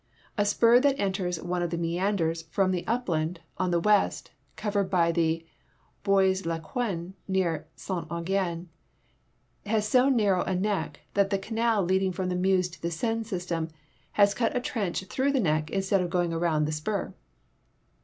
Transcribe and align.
A 0.35 0.41
s})ur 0.41 0.81
that 0.81 0.99
enters 0.99 1.39
one 1.39 1.61
of 1.61 1.69
the 1.69 1.77
meanders 1.77 2.41
from 2.49 2.71
the 2.71 2.87
upland 2.87 3.39
on 3.59 3.69
the 3.69 3.79
west, 3.79 4.31
covered 4.55 4.91
l)y 4.91 5.11
the 5.11 5.45
Bois 6.03 6.37
la 6.43 6.57
Queue 6.57 7.13
near 7.27 7.67
St 7.75 8.07
Aignan, 8.11 8.67
has 9.67 9.87
so 9.87 10.09
narrow 10.09 10.41
a 10.41 10.55
neck 10.55 11.01
that 11.13 11.29
the 11.29 11.37
canal 11.37 11.83
leading 11.83 12.11
from 12.11 12.29
the 12.29 12.35
Meuse 12.35 12.67
to 12.69 12.81
the 12.81 12.89
Seine 12.89 13.23
sys' 13.23 13.47
tern 13.47 13.69
has 14.13 14.33
cut 14.33 14.57
a 14.57 14.59
trench 14.59 15.03
through 15.05 15.31
the 15.33 15.39
neck 15.39 15.69
instead 15.69 16.01
of 16.01 16.09
going 16.09 16.33
around 16.33 16.65
the 16.65 16.71
spur. 16.71 17.13